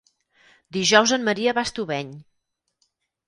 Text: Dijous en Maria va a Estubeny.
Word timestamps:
Dijous 0.77 1.13
en 1.17 1.27
Maria 1.27 1.53
va 1.57 1.63
a 1.65 1.69
Estubeny. 1.71 2.09